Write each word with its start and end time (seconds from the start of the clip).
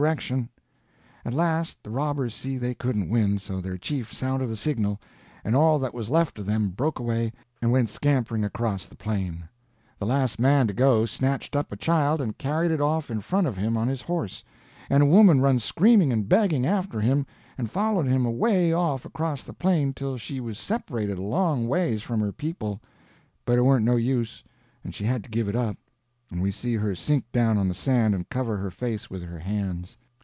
[Illustration: 0.01 0.49
"The 1.23 1.29
last 1.29 1.29
man 1.29 1.29
to 1.29 1.29
go 1.29 1.29
snatched 1.29 1.29
up 1.29 1.29
a 1.29 1.29
child, 1.29 1.29
and 1.29 1.29
carried 1.29 1.41
it 1.45 1.51
off 1.51 1.79
in 1.79 1.91
front 1.91 1.93
of 1.93 1.93
him 1.93 1.93
on 1.93 1.93
his 1.93 1.93
horse"] 1.93 1.93
At 1.93 1.93
last 1.93 1.93
the 1.93 1.97
robbers 2.01 2.33
see 2.33 2.57
they 2.57 2.73
couldn't 2.73 3.09
win, 3.11 3.37
so 3.37 3.61
their 3.61 3.77
chief 3.77 4.11
sounded 4.11 4.49
a 4.49 4.55
signal, 4.55 4.99
and 5.43 5.55
all 5.55 5.77
that 5.77 5.93
was 5.93 6.09
left 6.09 6.39
of 6.39 6.45
them 6.47 6.69
broke 6.71 6.97
away 6.97 7.31
and 7.61 7.71
went 7.71 7.89
scampering 7.89 8.43
across 8.43 8.85
the 8.87 8.95
plain. 8.95 9.43
The 9.99 10.05
last 10.07 10.39
man 10.39 10.65
to 10.65 10.73
go 10.73 11.05
snatched 11.05 11.55
up 11.55 11.71
a 11.71 11.75
child 11.75 12.19
and 12.19 12.35
carried 12.39 12.71
it 12.71 12.81
off 12.81 13.11
in 13.11 13.21
front 13.21 13.45
of 13.45 13.55
him 13.57 13.77
on 13.77 13.87
his 13.87 14.01
horse, 14.01 14.43
and 14.89 15.03
a 15.03 15.05
woman 15.05 15.39
run 15.41 15.59
screaming 15.59 16.11
and 16.11 16.27
begging 16.27 16.65
after 16.65 16.99
him, 16.99 17.27
and 17.55 17.69
followed 17.69 18.07
him 18.07 18.25
away 18.25 18.73
off 18.73 19.05
across 19.05 19.43
the 19.43 19.53
plain 19.53 19.93
till 19.93 20.17
she 20.17 20.39
was 20.39 20.57
separated 20.57 21.19
a 21.19 21.21
long 21.21 21.67
ways 21.67 22.01
from 22.01 22.19
her 22.21 22.31
people; 22.31 22.81
but 23.45 23.59
it 23.59 23.61
warn't 23.61 23.85
no 23.85 23.95
use, 23.97 24.43
and 24.83 24.95
she 24.95 25.03
had 25.05 25.23
to 25.23 25.29
give 25.29 25.47
it 25.47 25.55
up, 25.55 25.77
and 26.31 26.41
we 26.41 26.49
see 26.49 26.75
her 26.75 26.95
sink 26.95 27.29
down 27.33 27.57
on 27.59 27.67
the 27.67 27.73
sand 27.75 28.15
and 28.15 28.27
cover 28.29 28.55
her 28.57 28.71
face 28.71 29.09
with 29.11 29.21
her 29.21 29.37
hands. 29.39 29.97